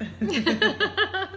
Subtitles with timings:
[0.00, 0.08] anger.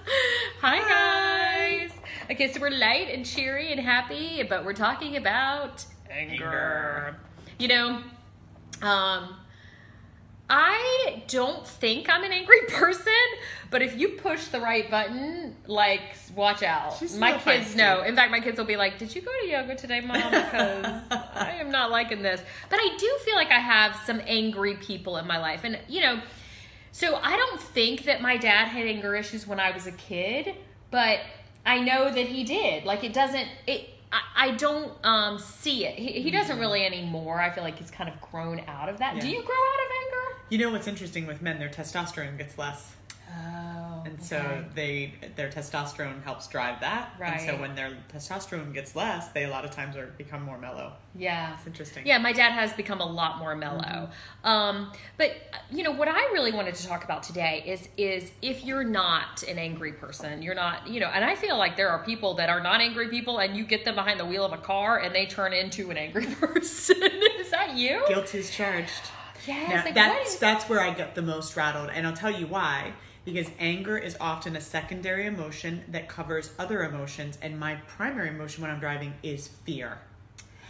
[0.62, 1.92] Hi guys.
[2.30, 6.46] Okay, so we're light and cheery and happy, but we're talking about anger.
[6.46, 7.16] Anger.
[7.60, 7.88] You know,
[8.82, 9.36] um
[10.50, 13.12] I don't think I'm an angry person,
[13.70, 16.96] but if you push the right button, like watch out.
[16.98, 18.04] She's my kids know.
[18.04, 21.04] In fact, my kids will be like, "Did you go to yoga today, mom?" Because
[21.12, 22.42] I am not liking this.
[22.70, 26.00] But I do feel like I have some angry people in my life, and you
[26.02, 26.22] know,
[26.92, 30.56] so I don't think that my dad had anger issues when I was a kid,
[30.92, 31.20] but
[31.66, 32.86] I know that he did.
[32.86, 33.90] Like it doesn't it.
[34.12, 35.96] I, I don't um, see it.
[36.00, 37.42] He, he doesn't really anymore.
[37.42, 39.16] I feel like he's kind of grown out of that.
[39.16, 39.30] Do Mm-hmm.
[39.30, 40.42] You grow out of anger?
[40.50, 41.60] You know what's interesting with men?
[41.60, 42.96] Their testosterone gets less,
[43.30, 43.67] Oh,
[44.08, 47.14] and so they their testosterone helps drive that.
[47.22, 50.58] And so when their testosterone gets less, they a lot of times are become more
[50.58, 50.94] mellow.
[51.16, 51.56] yeah.
[51.56, 52.06] It's interesting.
[52.06, 53.82] Yeah, my dad has become a lot more mellow.
[53.82, 54.48] Mm-hmm.
[54.48, 55.32] Um, but
[55.70, 59.44] you know what I really wanted to talk about today is is if you're not
[59.44, 62.50] an angry person, you're not, you know, and I feel like there are people that
[62.50, 65.14] are not angry people, and you get them behind the wheel of a car and
[65.14, 66.98] they turn into an angry person.
[67.04, 68.04] is that you?
[68.08, 69.12] Guilt is charged.
[69.46, 69.70] Yes.
[69.70, 72.94] Now, like, that's that's where I get the most rattled, and I'll tell you why.
[73.28, 78.62] Because anger is often a secondary emotion that covers other emotions, and my primary emotion
[78.62, 79.98] when I'm driving is fear.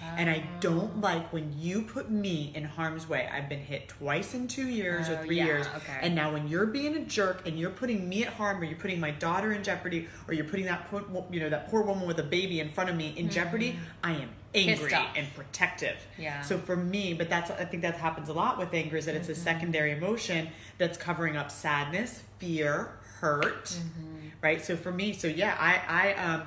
[0.02, 0.58] And I Oh.
[0.60, 3.28] don't like when you put me in harm's way.
[3.32, 5.68] I've been hit twice in two years Oh, or three yeah, years.
[5.76, 5.98] okay.
[6.02, 8.78] And now when you're being a jerk and you're putting me at harm or you're
[8.80, 12.08] putting my daughter in jeopardy or you're putting that poor, you know that poor woman
[12.08, 15.18] with a baby in front of me in jeopardy, I am angry Mm-hmm.
[15.18, 15.98] And protective.
[16.18, 16.42] Yeah.
[16.42, 19.14] So for me, but that's I think that happens a lot with anger is that
[19.16, 19.30] Mm-hmm.
[19.32, 24.28] it's a secondary emotion that's covering up sadness, fear, hurt, Mm-hmm.
[24.42, 24.64] right?
[24.64, 26.44] So for me, so yeah, I I um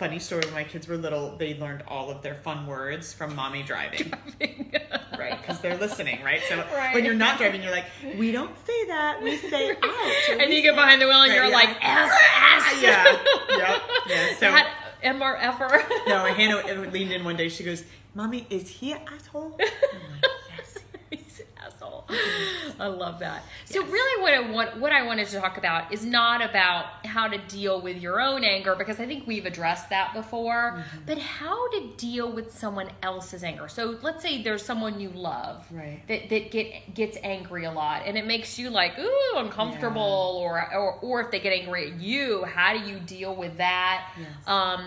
[0.00, 3.36] funny story when my kids were little, they learned all of their fun words from
[3.36, 4.10] mommy driving.
[5.18, 5.38] right?
[5.38, 6.40] Because they're listening, right?
[6.48, 6.94] So Right.
[6.94, 7.84] when you're not driving, you're like,
[8.16, 9.76] we don't say that, we say or
[10.40, 11.54] and you get behind the wheel and Right, you're yeah.
[11.54, 12.82] like, F, S.
[12.82, 13.04] Yeah,
[13.58, 14.34] yep, yeah.
[14.38, 17.48] So That M no, Hannah leaned in one day.
[17.50, 17.84] She goes,
[18.14, 19.58] "Mommy, is he an asshole?"
[22.80, 23.42] I love that.
[23.64, 27.28] So really what I want what I wanted to talk about is not about how
[27.28, 30.50] to deal with your own anger because I think we've addressed that before,
[30.80, 30.98] Mm-hmm.
[31.06, 33.68] but how to deal with someone else's anger.
[33.68, 36.02] So let's say there's someone you love Right.
[36.08, 40.72] that that get gets angry a lot and it makes you like ooh uncomfortable or,
[40.74, 44.12] or or if they get angry at you, how do you deal with that?
[44.18, 44.28] Yes.
[44.46, 44.86] Um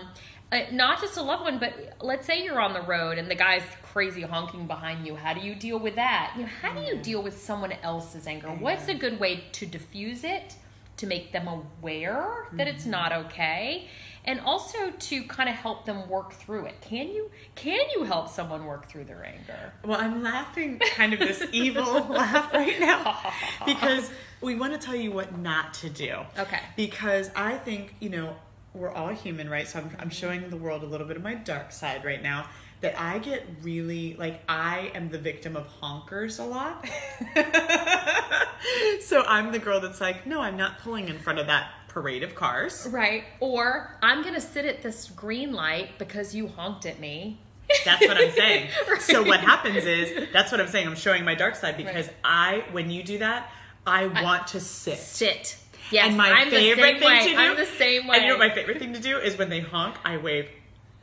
[0.52, 3.34] Uh, not just a loved one, but let's say you're on the road and the
[3.34, 5.16] guy's crazy honking behind you.
[5.16, 6.34] How do you deal with that?
[6.36, 7.02] You know, how do you mm.
[7.02, 8.48] deal with someone else's anger?
[8.48, 10.54] What's a good way to diffuse it,
[10.98, 12.90] to make them aware that it's mm-hmm.
[12.90, 13.88] not okay,
[14.24, 16.80] and also to kind of help them work through it?
[16.80, 19.72] Can you can you help someone work through their anger?
[19.84, 23.32] Well, I'm laughing kind of this evil laugh right now
[23.66, 26.16] because we want to tell you what not to do.
[26.38, 26.60] Okay.
[26.76, 28.36] Because I think, you know,
[28.74, 29.66] we're all human, right?
[29.66, 32.46] So I'm, I'm showing the world a little bit of my dark side right now.
[32.80, 36.86] That I get really, like, I am the victim of honkers a lot.
[39.00, 42.22] so I'm the girl that's like, no, I'm not pulling in front of that parade
[42.22, 42.86] of cars.
[42.90, 43.24] Right.
[43.40, 47.40] Or I'm gonna sit at this green light because you honked at me.
[47.84, 48.68] That's what I'm saying.
[49.00, 50.86] So what happens is that's what I'm saying.
[50.86, 52.16] I'm showing my dark side because Right.
[52.24, 53.50] I, when you do that,
[53.86, 54.98] I want to sit.
[54.98, 55.56] Sit.
[55.90, 57.24] Yes, and my I'm the favorite same thing way.
[57.24, 58.16] to do, I'm the same way.
[58.16, 60.48] And you know what my favorite thing to do is when they honk, I wave.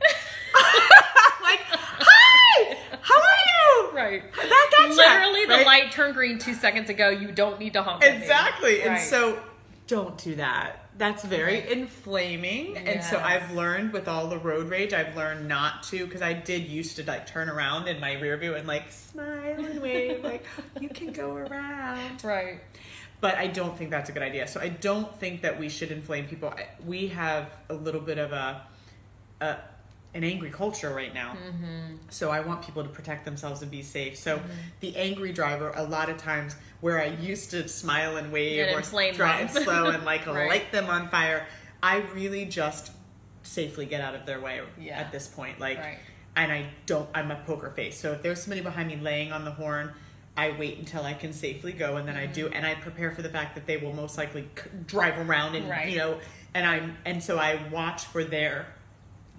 [1.42, 3.96] like, hi, how are you?
[3.96, 4.32] Right.
[4.32, 5.66] Back at ya, Literally, the right?
[5.66, 7.10] light turned green two seconds ago.
[7.10, 8.04] You don't need to honk.
[8.04, 8.18] at me.
[8.22, 8.82] Exactly.
[8.82, 9.00] And Right.
[9.00, 9.38] so
[9.86, 10.78] don't do that.
[10.98, 12.76] That's very inflaming.
[12.76, 16.34] And so I've learned with all the road rage, I've learned not to because I
[16.34, 20.22] did used to like turn around in my rear view and like smile and wave,
[20.22, 20.44] like
[20.80, 22.22] you can go around.
[22.22, 22.60] Right.
[23.22, 24.48] But I don't think that's a good idea.
[24.48, 26.52] So I don't think that we should inflame people.
[26.84, 28.62] We have a little bit of a,
[29.40, 29.56] a
[30.14, 31.34] an angry culture right now.
[31.34, 31.94] Mm-hmm.
[32.10, 34.18] So I want people to protect themselves and be safe.
[34.18, 34.40] So
[34.80, 38.76] the angry driver, a lot of times, where I used to smile and wave And
[38.76, 40.48] or drive slow and like Right.
[40.48, 41.46] light them on fire,
[41.80, 42.90] I really just
[43.44, 44.98] safely get out of their way Yeah.
[44.98, 45.60] at this point.
[45.60, 45.98] Like, Right.
[46.34, 47.08] and I don't.
[47.14, 47.98] I'm a poker face.
[47.98, 49.92] So if there's somebody behind me laying on the horn.
[50.36, 53.20] I wait until I can safely go, and then I do, and I prepare for
[53.22, 55.90] the fact that they will most likely c- drive around, and Right.
[55.90, 56.18] you know,
[56.54, 58.66] and I'm, and so I watch for their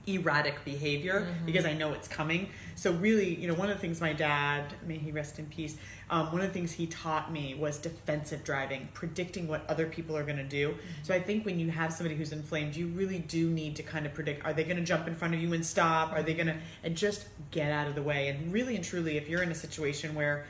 [0.06, 1.46] erratic behavior Mm-hmm.
[1.46, 2.50] because I know it's coming.
[2.76, 5.78] So really, you know, one of the things my dad, may he rest in peace,
[6.10, 10.18] um, one of the things he taught me was defensive driving, predicting what other people
[10.18, 10.70] are going to do.
[10.72, 10.80] Mm-hmm.
[11.04, 14.06] So I think when you have somebody who's inflamed, you really do need to kind
[14.06, 16.12] of predict: Are they going to jump in front of you and stop?
[16.12, 18.28] Are they going to and just get out of the way?
[18.28, 20.46] And really and truly, if you're in a situation where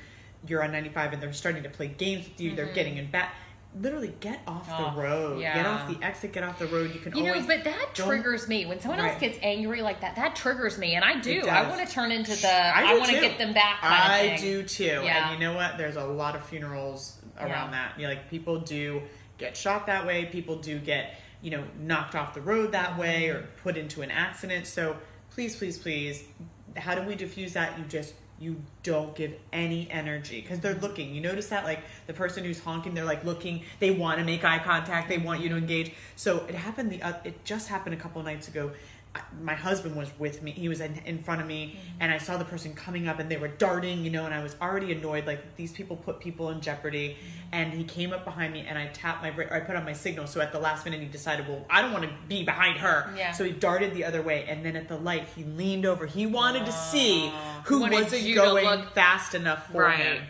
[0.47, 2.75] you're on 95 and they're starting to play games with you, they're Mm-hmm.
[2.75, 3.33] getting in back.
[3.81, 5.39] literally get off the road.
[5.39, 6.31] Get off the exit.
[6.31, 6.93] Get off the road.
[6.93, 7.47] You can You know, always.
[7.47, 10.15] but that triggers me when someone else gets angry like that.
[10.15, 11.41] That triggers me, and I do.
[11.47, 12.53] I want to turn into the.
[12.53, 13.79] I I, want to get them back.
[13.81, 14.83] I do too.
[15.03, 15.31] Yeah.
[15.31, 15.77] And you know what?
[15.79, 17.71] There's a lot of funerals around Yeah.
[17.71, 17.93] that.
[17.99, 19.01] You know, like people do
[19.39, 20.25] get shot that way.
[20.25, 24.11] People do get you know knocked off the road that way or put into an
[24.11, 24.67] accident.
[24.67, 24.97] So
[25.31, 26.23] please, please, please,
[26.77, 27.79] how do we diffuse that?
[27.79, 31.13] You just you don't give any energy because they're looking.
[31.13, 33.63] You notice that like the person who's honking, they're like looking.
[33.79, 35.09] They want to make eye contact.
[35.09, 35.93] They want you to engage.
[36.15, 36.91] So it happened.
[36.91, 38.71] The uh, it just happened a couple nights ago.
[39.41, 40.51] My husband was with me.
[40.51, 43.29] He was in, in front of me, and I saw the person coming up, and
[43.29, 44.25] they were darting, you know.
[44.25, 45.27] And I was already annoyed.
[45.27, 47.17] Like these people put people in jeopardy.
[47.51, 49.51] And he came up behind me, and I tapped my brake.
[49.51, 50.25] I put on my signal.
[50.25, 53.13] So at the last minute, he decided, well, I don't want to be behind her.
[53.15, 53.31] Yeah.
[53.31, 56.07] So he darted the other way, and then at the light, he leaned over.
[56.07, 57.31] He wanted to see
[57.65, 59.99] who wasn't going fast enough for Right.
[59.99, 60.23] him.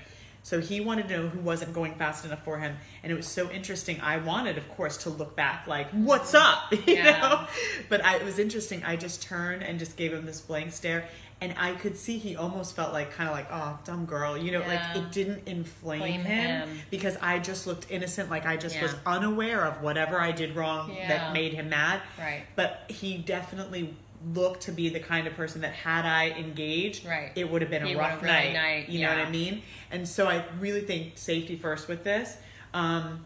[0.45, 3.27] So he wanted to know who wasn't going fast enough for him, and it was
[3.27, 4.01] so interesting.
[4.01, 7.17] I wanted, of course, to look back, like, "What's up?" You Yeah.
[7.19, 7.47] know.
[7.89, 8.83] But I, it was interesting.
[8.83, 11.07] I just turned and just gave him this blank stare,
[11.39, 14.51] and I could see he almost felt like, kind of like, "Oh, dumb girl," you
[14.51, 16.79] know, like it didn't inflame him, him.
[16.91, 18.81] because I just looked innocent, like I just Yeah.
[18.83, 21.07] was unaware of whatever I did wrong Yeah.
[21.07, 22.01] that made him mad.
[22.19, 22.43] Right.
[22.57, 23.95] But he definitely
[24.33, 27.31] looked to be the kind of person that had I engaged, Right.
[27.35, 28.41] it would have been a rough night.
[28.43, 29.27] really night, You know what.
[29.27, 29.61] I mean?
[29.91, 32.37] And so I really think safety first with this.
[32.73, 33.25] Um,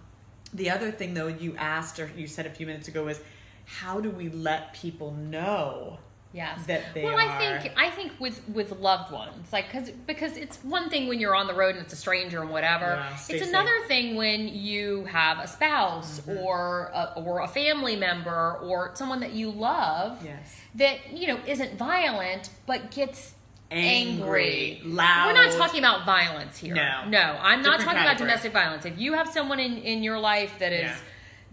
[0.53, 3.19] the other thing though you asked or you said a few minutes ago was
[3.65, 5.99] how do we let people know
[6.33, 6.65] Yes.
[6.67, 10.37] that they well, are I think I think with with loved ones, like because because
[10.37, 12.85] it's one thing when you're on the road and it's a stranger and whatever.
[12.85, 13.47] Yeah, it's safe.
[13.47, 16.37] another thing when you have a spouse Mm-hmm.
[16.43, 20.59] or a, or a family member or someone that you love Yes.
[20.75, 23.33] that you know isn't violent but gets
[23.69, 25.27] Angry, angry, loud.
[25.27, 26.73] We're not talking about violence here.
[26.73, 27.03] No.
[27.09, 28.85] no, I'm not Different talking about domestic violence.
[28.85, 30.97] If you have someone in in your life that is Yeah.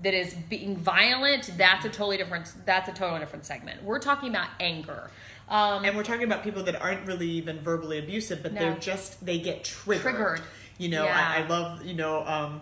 [0.04, 2.52] That is being violent, that's a totally different.
[2.64, 3.82] That's a totally different segment.
[3.82, 5.10] We're talking about anger.
[5.48, 8.60] Um, and we're talking about people that aren't really even verbally abusive, but No.
[8.60, 10.02] they're just they get triggered.
[10.02, 10.40] Triggered.
[10.78, 11.34] You know, Yeah.
[11.36, 12.60] I, I love you know um,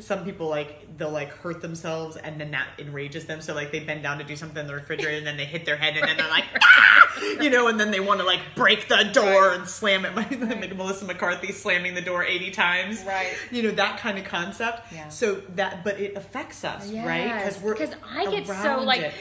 [0.00, 3.40] some people like they'll like hurt themselves and then that enrages them.
[3.42, 5.66] So like they bend down to do something in the refrigerator and then they hit
[5.66, 7.10] their head and then they're like, ah!
[7.40, 9.58] you know, and then they want to like break the door Right.
[9.58, 10.12] and slam it.
[10.62, 13.04] Like Melissa McCarthy slamming the door eighty times.
[13.04, 13.34] Right.
[13.50, 14.92] You know that kind of concept.
[14.92, 15.08] Yeah.
[15.08, 17.24] So that, but it affects us, right?
[17.36, 19.14] because we're because I get so like it.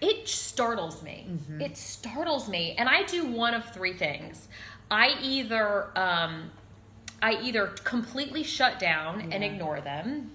[0.00, 0.28] it.
[0.28, 1.26] startles me.
[1.60, 4.48] It startles me, and I do one of three things.
[4.90, 6.50] I either um,
[7.20, 10.30] I either completely shut down and ignore them.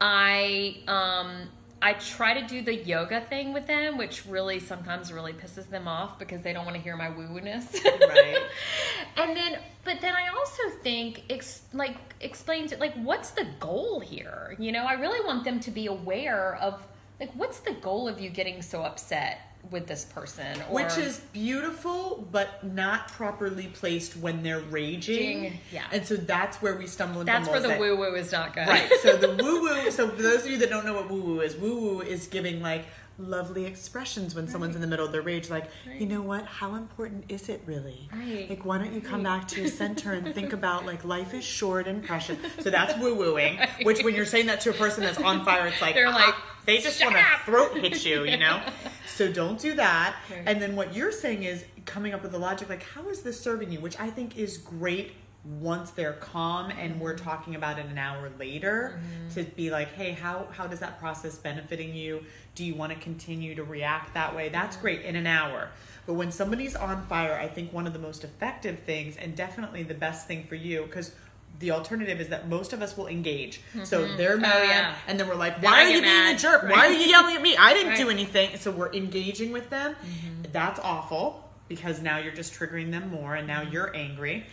[0.00, 1.48] I um,
[1.82, 5.88] I try to do the yoga thing with them, which really sometimes really pisses them
[5.88, 7.76] off because they don't want to hear my woo woo ness.
[7.84, 8.38] Right.
[9.16, 13.98] and then, but then I also think, ex, like, explain to, like, what's the goal
[13.98, 14.54] here?
[14.60, 16.86] You know, I really want them to be aware of,
[17.18, 20.60] like, what's the goal of you getting so upset with this person?
[20.68, 25.60] Or, Which is beautiful, but not properly placed when they're raging.
[25.72, 25.84] Yeah.
[25.92, 28.66] And so that's where we stumble into that's where the woo woo is not good.
[28.66, 28.90] Right.
[29.02, 29.90] So the woo woo.
[29.90, 32.26] So for those of you that don't know what woo woo is, woo woo is
[32.26, 32.84] giving like
[33.18, 35.50] lovely expressions when someone's in the middle of their rage.
[35.50, 36.44] Like, you know what?
[36.46, 38.08] How important is it really?
[38.12, 38.48] Right.
[38.48, 41.44] Like, why don't you come back to your center and think about like life is
[41.44, 42.38] short and precious.
[42.60, 43.58] So that's woo wooing.
[43.82, 46.34] Which when you're saying that to a person that's on fire, it's like They're like,
[46.34, 48.24] "Ah," they just want to throat hit you.
[48.24, 48.62] You know.
[49.14, 50.16] So don't do that.
[50.30, 50.42] Right.
[50.46, 53.38] And then what you're saying is coming up with the logic like, how is this
[53.38, 53.78] serving you?
[53.78, 55.12] Which I think is great
[55.44, 57.24] once they're calm and we're Mm-hmm.
[57.24, 59.00] talking about it an hour later
[59.34, 62.24] to be like, hey, how how does that process benefiting you?
[62.54, 64.48] Do you want to continue to react that way?
[64.50, 64.82] That's Mm-hmm.
[64.82, 65.68] great in an hour.
[66.06, 69.82] But when somebody's on fire, I think one of the most effective things and definitely
[69.84, 71.12] the best thing for you because
[71.58, 73.60] the alternative is that most of us will engage.
[73.84, 74.94] So they're mad, Oh, yeah.
[75.06, 76.38] and then we're like, Then "Why are you being a mad.
[76.38, 76.62] jerk?
[76.64, 77.56] Why are you yelling at me?
[77.56, 79.94] I didn't do anything." So we're engaging with them.
[79.94, 80.50] Mm-hmm.
[80.52, 83.72] That's awful because now you're just triggering them more, and now Mm-hmm.
[83.72, 84.46] you're angry.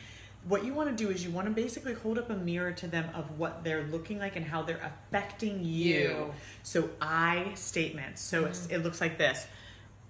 [0.50, 2.88] What you want to do is you want to basically hold up a mirror to
[2.88, 6.00] them of what they're looking like and how they're affecting you.
[6.00, 6.34] You.
[6.64, 8.22] So I statements.
[8.22, 8.74] So Mm-hmm.
[8.74, 9.46] it looks like this: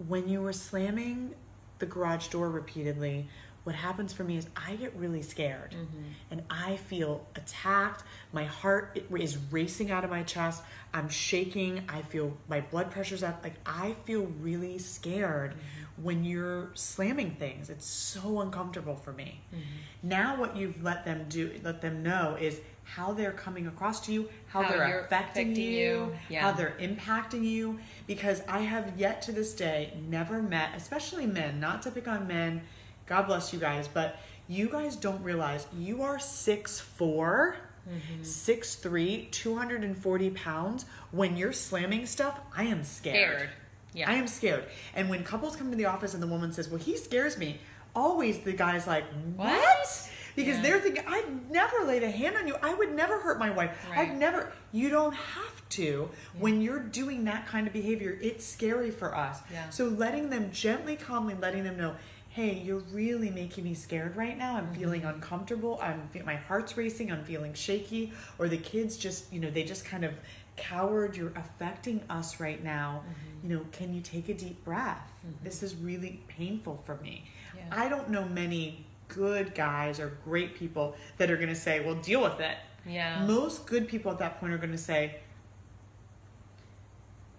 [0.08, 1.36] when you were slamming
[1.80, 3.28] the garage door repeatedly.
[3.66, 6.04] What happens for me is I get really scared Mm-hmm.
[6.32, 8.04] and I feel attacked.
[8.32, 10.64] My heart is racing out of my chest.
[10.94, 11.84] I'm shaking.
[11.90, 13.44] I feel my blood pressure's up.
[13.44, 15.86] Like I feel really scared Mm-hmm.
[16.02, 17.70] When you're slamming things.
[17.70, 19.42] It's so uncomfortable for me.
[19.54, 20.10] Mm-hmm.
[20.10, 24.14] Now what you've let them do, let them know is how they're coming across to
[24.14, 26.16] you, how, How they're affecting, affecting you, you.
[26.30, 26.42] Yeah.
[26.42, 27.80] how they're impacting you.
[28.08, 32.28] Because I have yet to this day never met, especially men, not to pick on
[32.28, 32.62] men.
[33.06, 37.58] God bless you guys, but you guys don't realize you are six four
[37.90, 38.24] Mm-hmm.
[38.24, 40.86] Six three, 240 pounds.
[41.12, 43.38] When you're slamming stuff, I am scared.
[43.40, 43.50] Scared.
[43.94, 44.10] Yeah.
[44.10, 44.66] I am scared.
[44.96, 47.60] And when couples come to the office and the woman says, Well, he scares me,
[47.96, 49.04] always the guy's like,
[49.36, 49.50] What?
[49.50, 50.10] What?
[50.36, 50.62] Because Yeah.
[50.62, 52.56] they're thinking, I've never laid a hand on you.
[52.62, 53.72] I would never hurt my wife.
[53.90, 54.00] Right.
[54.10, 54.54] I've never.
[54.72, 56.10] You don't have to.
[56.38, 59.40] When you're doing that kind of behavior, it's scary for us.
[59.52, 59.70] Yeah.
[59.70, 61.96] So letting them gently, calmly, letting them know,
[62.30, 64.56] hey, you're really making me scared right now.
[64.56, 65.16] I'm feeling Mm-hmm.
[65.16, 65.80] uncomfortable.
[65.82, 67.12] I'm my heart's racing.
[67.12, 68.14] I'm feeling shaky.
[68.38, 70.14] Or the kids just, you know, they just kind of
[70.60, 71.16] coward.
[71.18, 73.04] You're affecting us right now.
[73.04, 73.50] Mm-hmm.
[73.52, 75.02] You know, can you take a deep breath?
[75.44, 77.26] This is really painful for me.
[77.56, 77.64] Yeah.
[77.72, 81.96] I don't know many good guys or great people that are going to say, well,
[81.96, 82.58] deal with it.
[82.86, 83.26] yeah.
[83.26, 85.16] Most good people at that point are going to say,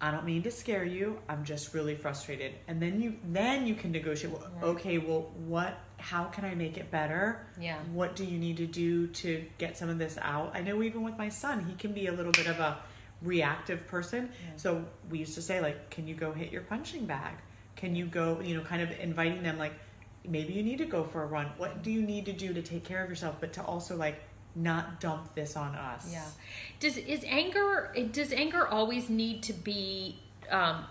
[0.03, 1.19] I don't mean to scare you.
[1.29, 2.53] I'm just really frustrated.
[2.69, 4.33] And then you then you can negotiate.
[4.33, 4.65] Well, Right.
[4.65, 5.79] okay, well, what?
[5.99, 7.45] How can I make it better?
[7.61, 7.77] Yeah.
[7.93, 10.53] What do you need to do to get some of this out?
[10.55, 12.79] I know even with my son, he can be a little bit of a
[13.23, 14.31] reactive person.
[14.33, 14.51] Yeah.
[14.57, 17.35] So we used to say like, can you go hit your punching bag?
[17.77, 18.41] Can you go?
[18.41, 19.75] You know, kind of inviting them like,
[20.27, 21.47] maybe you need to go for a run.
[21.57, 23.37] What do you need to do to take care of yourself?
[23.41, 24.23] But to also like
[24.55, 26.11] not dump this on us.
[26.11, 26.25] Yeah.
[26.81, 27.95] Does is anger?
[28.13, 30.19] Does anger always need to be?
[30.51, 30.85] Um,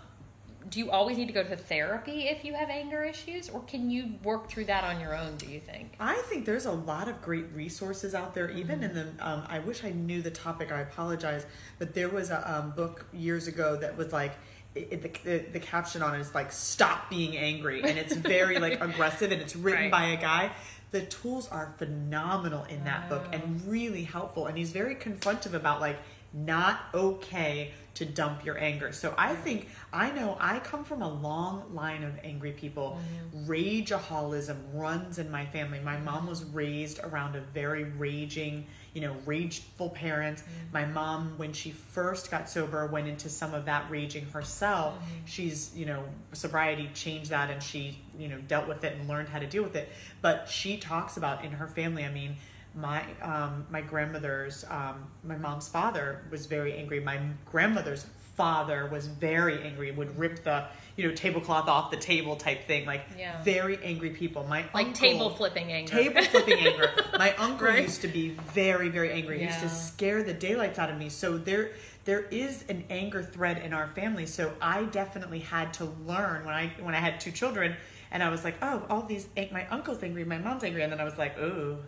[0.68, 3.90] do you always need to go to therapy if you have anger issues, or can
[3.90, 5.36] you work through that on your own?
[5.36, 5.94] Do you think?
[5.98, 8.50] I think there's a lot of great resources out there.
[8.50, 10.70] Even in the, um, I wish I knew the topic.
[10.70, 11.46] I apologize,
[11.78, 14.32] but there was a um, book years ago that was like,
[14.74, 18.58] it, the, the the caption on it is like, "Stop being angry," and it's very
[18.58, 19.90] like aggressive, and it's written Right.
[19.90, 20.50] by a guy.
[20.92, 25.80] The tools are phenomenal in that book and really helpful, and he's very confrontive about
[25.80, 25.96] like
[26.32, 28.92] not okay to dump your anger.
[28.92, 32.98] So I think I know I come from a long line of angry people.
[33.34, 33.50] Mm-hmm.
[33.50, 35.80] Rageaholism runs in my family.
[35.80, 36.04] My mm-hmm.
[36.04, 40.42] mom was raised around a very raging, you know, rageful parents.
[40.42, 40.72] Mm-hmm.
[40.72, 44.94] My mom, when she first got sober, went into some of that raging herself.
[45.24, 49.28] She's, you know, sobriety changed that and she, you know, dealt with it and learned
[49.28, 49.88] how to deal with it.
[50.22, 52.36] But she talks about in her family, I mean,
[52.74, 57.00] my um, my grandmother's um, my mom's father was very angry.
[57.00, 57.18] My
[57.50, 59.90] grandmother's father was very angry.
[59.90, 60.64] Would rip the
[60.96, 62.86] you know tablecloth off the table type thing.
[62.86, 63.42] Like Yeah.
[63.42, 64.44] very angry people.
[64.44, 65.90] My Like uncle, table flipping anger.
[65.92, 66.90] table flipping anger.
[67.18, 67.82] My uncle Right.
[67.82, 69.38] used to be very very angry.
[69.40, 71.08] He used to scare the daylights out of me.
[71.08, 71.72] So there
[72.04, 74.26] there is an anger thread in our family.
[74.26, 77.76] So I definitely had to learn when I when I had two children.
[78.12, 80.82] And I was like, oh, all these, my uncle's angry, my mom's angry.
[80.82, 81.78] And then I was like, ooh,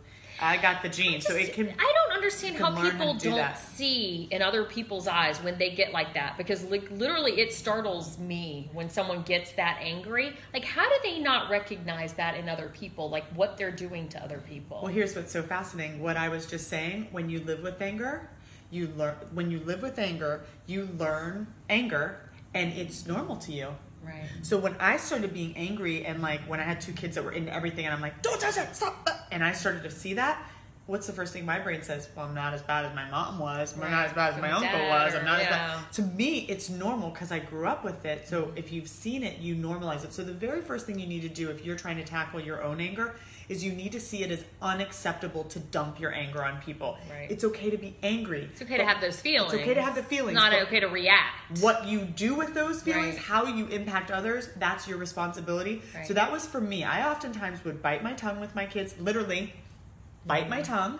[0.42, 1.20] I got the gene.
[1.20, 3.58] So it can, I don't understand how people do don't that.
[3.58, 8.18] see in other people's eyes when they get like that because like literally it startles
[8.18, 10.37] me when someone gets that angry.
[10.52, 14.22] Like how do they not recognize that in other people like what they're doing to
[14.22, 14.80] other people?
[14.82, 16.02] Well, here's what's so fascinating.
[16.02, 18.28] What I was just saying, when you live with anger,
[18.70, 23.68] you learn when you live with anger, you learn anger and it's normal to you.
[24.04, 24.28] Right.
[24.42, 27.32] So when I started being angry and like when I had two kids that were
[27.32, 29.06] into everything and I'm like, don't touch that, stop.
[29.06, 30.42] uh," And I started to see that.
[30.86, 32.08] What's the first thing my brain says?
[32.16, 33.74] Well, I'm not as bad as my mom was.
[33.74, 35.14] I'm not as bad as my From uncle was.
[35.14, 35.76] I'm or- not as yeah.
[35.76, 35.92] bad.
[35.92, 38.26] To me, it's normal because I grew up with it.
[38.28, 40.12] So if you've seen it, you normalize it.
[40.12, 42.62] So the very first thing you need to do if you're trying to tackle your
[42.64, 43.14] own anger
[43.48, 46.98] is you need to see it as unacceptable to dump your anger on people.
[47.10, 47.30] Right.
[47.30, 48.48] It's okay to be angry.
[48.52, 49.52] It's okay to have those feelings.
[49.52, 51.60] It's okay to have the feelings, It's Not okay to react.
[51.60, 53.24] What you do with those feelings, Right.
[53.24, 55.82] how you impact others, that's your responsibility.
[55.94, 56.06] Right.
[56.06, 56.82] So that was for me.
[56.84, 59.54] I oftentimes would bite my tongue with my kids, literally
[60.26, 60.99] bite my tongue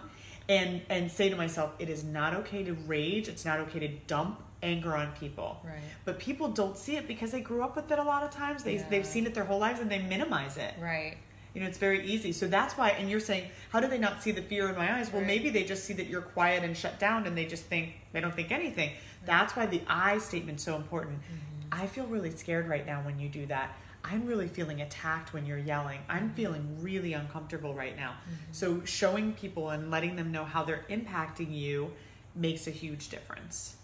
[0.49, 3.89] and and say to myself, it is not okay to rage, it's not okay to
[4.07, 5.61] dump anger on people.
[5.65, 5.75] Right.
[6.05, 8.63] But people don't see it because they grew up with it a lot of times.
[8.63, 8.89] They Yeah.
[8.89, 10.75] they've seen it their whole lives and they minimize it.
[10.81, 11.17] Right.
[11.55, 12.33] You know, it's very easy.
[12.33, 14.99] So that's why, and you're saying, how do they not see the fear in my
[14.99, 15.13] eyes?
[15.13, 15.27] Well, Right.
[15.27, 18.21] maybe they just see that you're quiet and shut down and they just think, they
[18.21, 18.93] don't think anything.
[19.27, 21.19] That's why the I statement's so important.
[21.21, 21.83] Mm-hmm.
[21.83, 23.77] I feel really scared right now when you do that.
[24.05, 26.01] I'm really feeling attacked when you're yelling.
[26.09, 26.35] I'm Mm-hmm.
[26.35, 28.15] feeling really uncomfortable right now.
[28.51, 31.93] So showing people and letting them know how they're impacting you
[32.35, 33.77] makes a huge difference.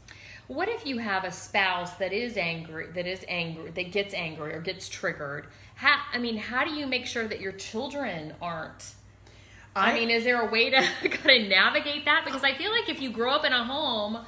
[0.48, 4.54] What if you have a spouse that is angry, that is angry, that gets angry
[4.54, 5.46] or gets triggered?
[5.74, 8.94] How, I mean, how do you make sure that your children aren't?
[9.76, 10.76] I, mean, is there a way to
[11.08, 12.22] kind of navigate that?
[12.24, 14.18] Because I feel like if you grow up in a home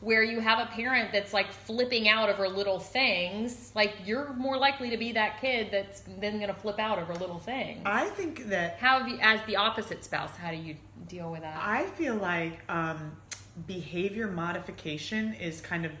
[0.00, 4.58] where you have a parent that's like flipping out over little things, like you're more
[4.58, 7.82] likely to be that kid that's then going to flip out over little things.
[7.86, 10.76] I think that How have you, as the opposite spouse, how do you
[11.08, 11.56] deal with that?
[11.60, 13.16] I feel like um,
[13.66, 15.92] behavior modification is kind of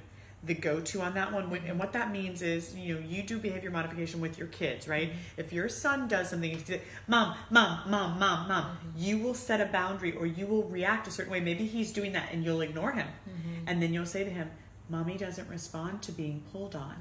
[0.46, 1.50] the go-to on that one.
[1.50, 4.86] When- And what that means is, you know, you do behavior modification with your kids,
[4.88, 5.10] right?
[5.10, 5.18] Mm-hmm.
[5.40, 8.88] If your son does something, you say, mom, mom, mom, mom, mom, mm-hmm.
[8.96, 11.40] you will set a boundary or you will react a certain way.
[11.40, 13.08] Maybe he's doing that and you'll ignore him.
[13.28, 13.64] Mm-hmm.
[13.68, 14.50] And then you'll say to him,
[14.88, 16.96] mommy doesn't respond to being pulled on.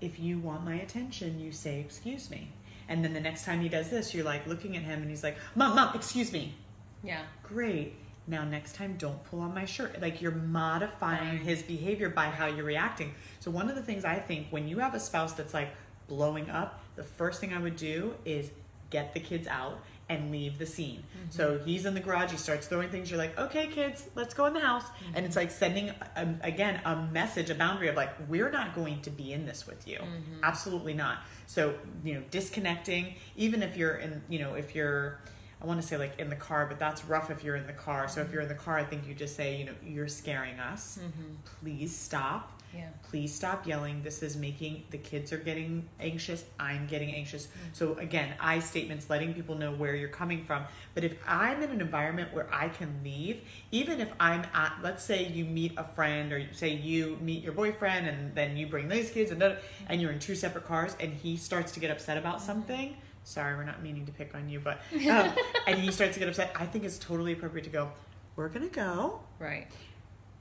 [0.00, 2.50] If you want my attention, you say, excuse me.
[2.88, 5.22] And then the next time he does this, you're like looking at him and he's
[5.22, 6.54] like, mom, mom, excuse me
[7.02, 7.22] Yeah.
[7.42, 7.94] great
[8.26, 10.00] now next time don't pull on my shirt.
[10.00, 13.14] Like you're modifying his behavior by how you're reacting.
[13.40, 15.70] So one of the things i think when you have a spouse that's like
[16.08, 18.50] blowing up the first thing i would do is
[18.90, 20.98] get the kids out and leave the scene.
[20.98, 21.30] Mm-hmm.
[21.30, 24.46] So he's in the garage he starts throwing things you're like okay kids let's go
[24.46, 24.84] in the house.
[24.84, 25.16] Mm-hmm.
[25.16, 29.00] And it's like sending a, again a message a boundary of like we're not going
[29.02, 29.98] to be in this with you.
[29.98, 30.40] Mm-hmm.
[30.42, 31.18] Absolutely not.
[31.46, 35.20] So you know disconnecting even if you're in you know if you're
[35.64, 37.72] I want to say like in the car, but that's rough if you're in the
[37.72, 38.06] car.
[38.06, 40.60] So if you're in the car, I think you just say, you know, you're scaring
[40.60, 40.98] us.
[41.00, 41.34] Mm-hmm.
[41.62, 42.60] Please stop.
[42.76, 42.88] Yeah.
[43.08, 44.02] Please stop yelling.
[44.02, 46.44] This is making the kids are getting anxious.
[46.60, 47.46] I'm getting anxious.
[47.46, 47.50] Mm.
[47.72, 50.64] So again, I statements letting people know where you're coming from.
[50.92, 53.40] But if I'm in an environment where I can leave,
[53.70, 57.52] even if I'm at, let's say you meet a friend or say you meet your
[57.52, 59.42] boyfriend and then you bring these kids and
[59.88, 62.46] and you're in two separate cars and he starts to get upset about mm-hmm.
[62.46, 62.96] something.
[63.24, 65.32] Sorry, we're not meaning to pick on you, but um,
[65.66, 66.52] and he starts to get upset.
[66.56, 67.90] I think it's totally appropriate to go.
[68.36, 69.66] We're gonna go Right.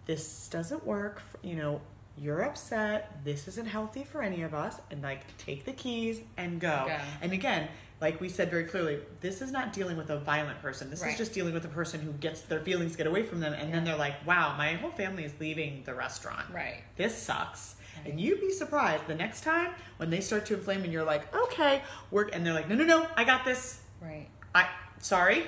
[0.06, 1.82] this doesn't work for, you know
[2.16, 6.60] you're upset this isn't healthy for any of us and like take the keys and
[6.62, 6.88] go
[7.24, 7.68] and again
[8.02, 11.14] like we said very clearly this is not dealing with a violent person this Right.
[11.14, 13.74] is just dealing with a person who gets their feelings get away from them and
[13.74, 16.84] then they're like wow my whole family is leaving the restaurant Right.
[16.98, 17.78] this sucks.
[18.06, 21.34] And you'd be surprised the next time when they start to inflame and you're like
[21.36, 21.82] okay
[22.12, 24.28] work and they're like no no no i got this Right.
[24.54, 24.68] I
[25.00, 25.46] sorry.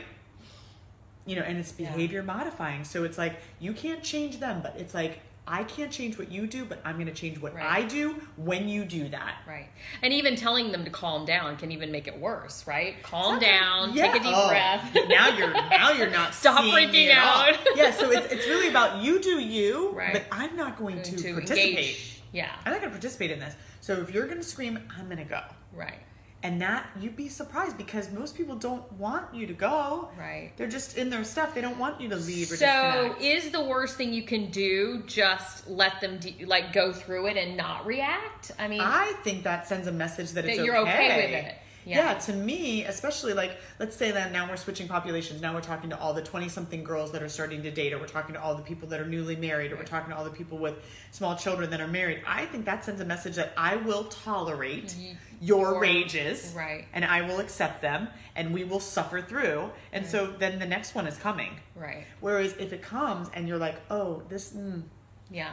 [1.25, 1.91] You know, and it's Yeah.
[1.91, 2.83] behavior modifying.
[2.85, 6.47] So it's like you can't change them, but it's like I can't change what you
[6.47, 7.65] do, but I'm going to change what Right.
[7.65, 9.35] I do when you do that.
[9.47, 9.67] Right.
[10.01, 12.95] And even telling them to calm down can even make it worse, right?
[13.03, 14.11] Calm Sometimes- down, yeah.
[14.11, 14.95] take a deep Oh, breath.
[15.07, 17.57] now you're now you're not Stop freaking out.
[17.75, 20.13] yeah, so it's it's really about you do you, Right.
[20.13, 21.69] but I'm not going, Going to, to participate.
[21.69, 22.14] engage.
[22.35, 22.51] Yeah.
[22.65, 23.55] I'm not going to participate in this.
[23.81, 25.41] So if you're going to scream, I'm going to go.
[25.73, 25.99] Right.
[26.43, 30.09] And that you'd be surprised because most people don't want you to go.
[30.19, 30.51] Right.
[30.57, 31.55] They're just in their stuff.
[31.55, 33.21] They don't want you to leave or So, disconnect.
[33.21, 37.37] is the worst thing you can do just let them de- like go through it
[37.37, 38.51] and not react?
[38.59, 41.55] I mean, I think that sends a message that, it's That you're okay with it.
[41.85, 42.13] Yeah.
[42.13, 42.13] Yeah.
[42.19, 45.41] to me, especially like, let's say that now we're switching populations.
[45.41, 47.99] Now we're talking to all the 20 something girls that are starting to date, or
[47.99, 50.23] we're talking to all the people that are newly married, or we're talking to all
[50.23, 50.75] the people with
[51.11, 52.21] small children that are married.
[52.27, 54.95] I think that sends a message that I will tolerate
[55.41, 56.53] your your- rages.
[56.55, 56.85] right.
[56.93, 59.69] And I will accept them, and we will suffer through.
[59.93, 61.59] And so then the next one is coming.
[61.75, 62.05] right.
[62.21, 64.81] Whereas if it comes and you're like, oh, this, mm,
[65.29, 65.51] Yeah.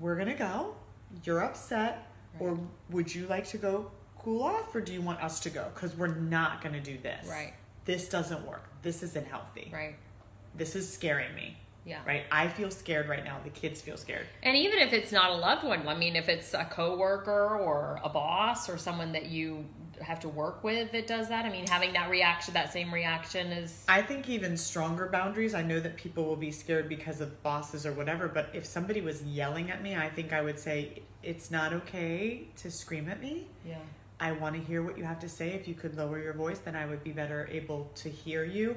[0.00, 0.74] we're gonna go.
[1.24, 2.10] You're upset,
[2.40, 2.58] or
[2.90, 3.90] would you like to go
[4.28, 5.66] cool off, or do you want us to go?
[5.74, 7.26] Because we're not gonna do this.
[7.26, 7.54] Right.
[7.86, 8.68] This doesn't work.
[8.82, 9.70] This isn't healthy.
[9.72, 9.96] Right.
[10.54, 11.56] This is scaring me.
[11.86, 12.00] Yeah.
[12.06, 12.24] Right.
[12.30, 13.38] I feel scared right now.
[13.42, 14.26] The kids feel scared.
[14.42, 17.98] And even if it's not a loved one, I mean, if it's a coworker or
[18.04, 19.64] a boss or someone that you
[20.02, 23.46] have to work with that does that, I mean, having that reaction, that same reaction
[23.46, 25.54] is I think even stronger boundaries.
[25.54, 29.00] I know that people will be scared because of bosses or whatever, but if somebody
[29.00, 33.22] was yelling at me, I think I would say it's not okay to scream at
[33.22, 33.46] me.
[33.66, 33.78] yeah,
[34.20, 35.50] I want to hear what you have to say.
[35.50, 38.76] If you could lower your voice, then I would be better able to hear you.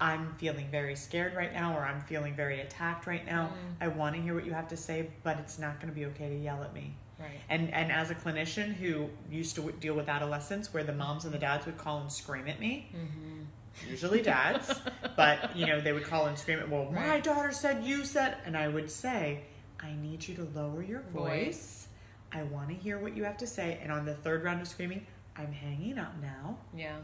[0.00, 3.46] I'm feeling very scared right now, or I'm feeling very attacked right now.
[3.80, 3.84] Mm.
[3.84, 6.06] I want to hear what you have to say, but it's not going to be
[6.06, 6.94] okay to yell at me.
[7.18, 7.40] right.
[7.50, 11.24] And and as a clinician who used to w- deal with adolescents, where the moms
[11.24, 13.90] and the dads would call and scream at me, mm-hmm.
[13.90, 14.72] usually dads,
[15.16, 16.68] but you know they would call and scream at.
[16.70, 17.24] Well, my Right.
[17.24, 19.40] daughter said you said, and I would say,
[19.80, 21.56] I need you to lower your voice.
[21.56, 21.87] Voice.
[22.32, 23.78] I want to hear what you have to say.
[23.82, 26.58] And on the third round of screaming, I'm hanging up now.
[26.76, 26.96] Yeah,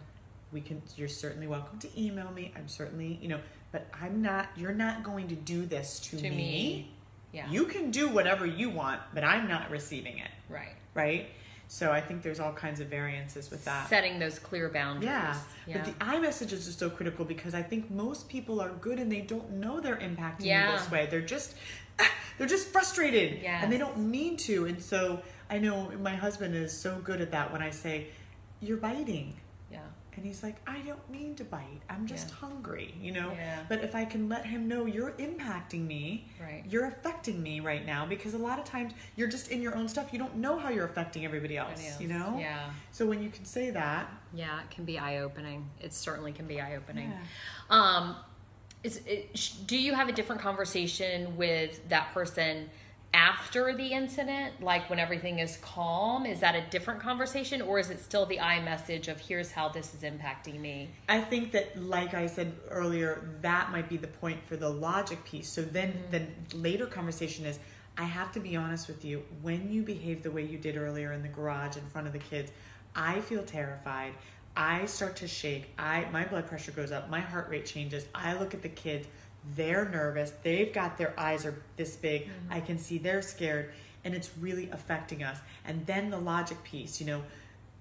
[0.53, 0.83] We can.
[0.97, 2.53] You're certainly welcome to email me.
[2.57, 3.41] I'm certainly, you know,
[3.73, 4.49] but I'm not.
[4.57, 6.91] You're not going to do this to, to me,
[7.33, 10.31] yeah, You can do whatever you want, but I'm not receiving it.
[10.49, 10.75] right.
[10.95, 11.27] Right.
[11.67, 13.89] So I think there's all kinds of variances with that.
[13.89, 15.07] Setting those clear boundaries.
[15.07, 15.37] Yeah.
[15.67, 15.79] yeah.
[15.83, 19.11] But the I messages are so critical because I think most people are good and
[19.11, 20.71] they don't know they're impacting Yeah.
[20.73, 21.09] you this way.
[21.11, 21.55] They're just
[22.38, 24.66] they're just frustrated and they don't mean to.
[24.66, 28.09] And so I know my husband is so good at that when I say,
[28.61, 29.35] You're biting.
[29.70, 29.80] yeah,
[30.16, 31.83] And he's like, I don't mean to bite.
[31.90, 32.35] I'm just Yeah.
[32.37, 33.33] hungry, you know?
[33.33, 33.61] Yeah.
[33.68, 36.62] But if I can let him know you're impacting me, Right.
[36.68, 39.88] you're affecting me right now because a lot of times you're just in your own
[39.88, 40.12] stuff.
[40.12, 42.38] You don't know how you're affecting everybody else, Everybody you know?
[42.38, 42.70] Yeah.
[42.92, 45.68] So when you can say that, Yeah, it can be eye opening.
[45.80, 47.11] It certainly can be eye opening.
[47.11, 47.18] Yeah.
[47.70, 48.16] Um,
[48.85, 52.70] is it, do you have a different conversation with that person
[53.14, 56.27] after the incident, like when everything is calm?
[56.27, 59.68] Is that a different conversation, or is it still the I message of here's how
[59.70, 60.90] this is impacting me?
[61.09, 65.25] I think that, like I said earlier, that might be the point for the logic
[65.25, 65.49] piece.
[65.49, 66.11] So then mm-hmm.
[66.51, 67.59] the later conversation is
[67.97, 69.23] I have to be honest with you.
[69.40, 72.18] When you behave the way you did earlier in the garage in front of the
[72.18, 72.51] kids,
[72.94, 74.12] I feel terrified.
[74.57, 75.73] I start to shake.
[75.79, 77.11] I my blood pressure goes up.
[77.11, 78.07] My heart rate changes.
[78.14, 79.07] I look at the kids.
[79.57, 80.33] They're nervous.
[80.43, 82.23] They've got their eyes are this big.
[82.23, 82.53] Mm-hmm.
[82.53, 83.73] I can see they're scared
[84.05, 85.38] and it's really affecting us.
[85.64, 87.23] And then the logic piece, you know,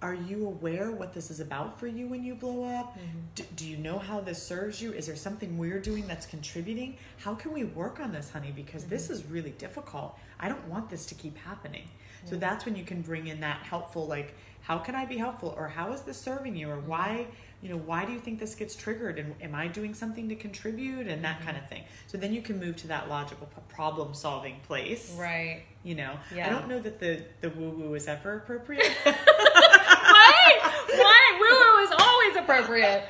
[0.02, 2.98] are you aware what this is about for you when you blow up?
[2.98, 3.20] Mm-hmm.
[3.36, 4.92] Do, do you know how this serves you?
[4.92, 6.98] Is there something we're doing that's contributing?
[7.18, 8.52] How can we work on this, honey?
[8.54, 9.14] Because this mm-hmm.
[9.14, 10.18] is really difficult.
[10.40, 11.88] I don't want this to keep happening.
[12.26, 15.54] So that's when you can bring in that helpful, like, how can I be helpful?
[15.58, 16.70] Or how is this serving you?
[16.70, 16.88] Or mm-hmm.
[16.88, 17.28] why,
[17.62, 19.20] you know, why do you think this gets triggered?
[19.20, 21.08] And am I doing something to contribute?
[21.08, 21.46] And that mm-hmm.
[21.46, 21.84] kind of thing.
[22.08, 25.14] So then you can move to that logical problem solving place.
[25.20, 25.64] Right.
[25.84, 26.48] You know, Yeah.
[26.48, 28.90] I don't know that the, the woo woo is ever appropriate.
[29.04, 30.60] Why?
[30.88, 31.38] Why?
[31.40, 33.04] Woo woo is always appropriate.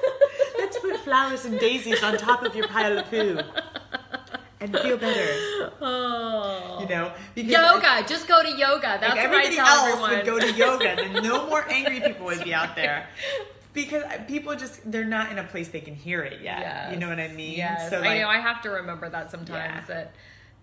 [0.58, 3.40] Let's put flowers and daisies on top of your pile of poo
[4.64, 5.72] and feel better.
[5.80, 6.78] Oh.
[6.80, 8.04] You know, because Yoga.
[8.08, 8.98] Just go to yoga.
[9.00, 10.10] That's Like everybody else everyone.
[10.10, 13.08] would go to yoga, then no more angry people would be out there.
[13.72, 16.60] Because people just they're not in a place they can hear it yet.
[16.60, 16.92] Yes.
[16.92, 17.56] You know what I mean?
[17.56, 17.90] Yes.
[17.90, 18.28] So I know.
[18.28, 19.94] I have to remember that sometimes Yeah.
[19.94, 20.14] that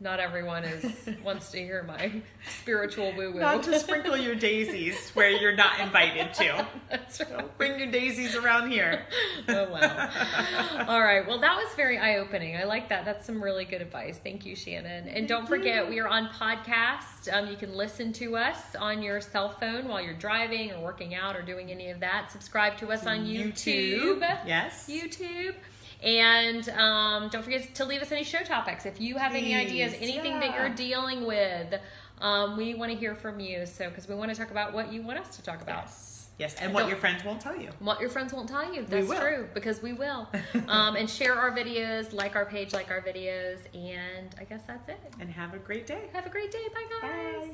[0.01, 2.11] not everyone is wants to hear my
[2.59, 3.39] spiritual woo woo.
[3.39, 6.65] not to sprinkle your daisies where you're not invited to.
[6.89, 7.57] That's right.
[7.57, 9.05] Bring your daisies around here.
[9.47, 10.85] Oh wow.
[10.87, 11.27] All right.
[11.27, 12.55] Well, that was very eye opening.
[12.55, 13.05] I like that.
[13.05, 14.19] That's some really good advice.
[14.23, 15.07] Thank you, Shannon.
[15.07, 17.31] And don't forget, we are on podcast.
[17.31, 21.15] Um, you can listen to us on your cell phone while you're driving or working
[21.15, 22.31] out or doing any of that.
[22.31, 24.21] Subscribe to us on YouTube.
[24.45, 24.87] Yes.
[24.89, 25.55] YouTube.
[26.01, 28.85] And um, don't forget to leave us any show topics.
[28.85, 31.79] If you have any ideas, Please, anything that you're dealing with,
[32.19, 33.65] um, we want to hear from you.
[33.65, 35.83] So, because we want to talk about what you want us to talk about.
[35.83, 36.11] Yes.
[36.39, 36.55] Yes.
[36.59, 37.69] And what your friends won't tell you.
[37.77, 38.83] What your friends won't tell you.
[38.83, 40.27] That's true because we will.
[40.67, 44.89] um, and share our videos, like our page, like our videos, and I guess that's
[44.89, 44.99] it.
[45.19, 46.09] And have a great day.
[46.13, 46.67] Have a great day.
[46.73, 47.47] Bye, guys.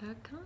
[0.00, 0.14] Bye.
[0.30, 0.38] Bye.